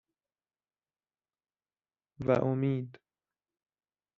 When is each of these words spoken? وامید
وامید 2.27 2.91